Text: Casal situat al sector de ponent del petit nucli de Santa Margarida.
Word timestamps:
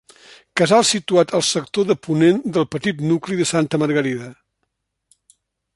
Casal 0.61 0.85
situat 0.91 1.33
al 1.39 1.43
sector 1.49 1.85
de 1.91 1.97
ponent 2.07 2.41
del 2.57 2.67
petit 2.77 3.05
nucli 3.11 3.39
de 3.43 3.49
Santa 3.53 3.81
Margarida. 3.83 4.31